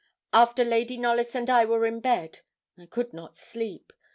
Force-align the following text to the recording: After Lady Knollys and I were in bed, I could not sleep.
After 0.33 0.63
Lady 0.65 0.97
Knollys 0.97 1.35
and 1.35 1.47
I 1.47 1.63
were 1.65 1.85
in 1.85 1.99
bed, 1.99 2.39
I 2.75 2.87
could 2.87 3.13
not 3.13 3.37
sleep. 3.37 3.93